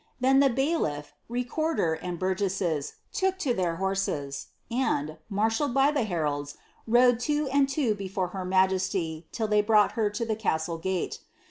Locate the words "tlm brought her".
9.47-10.09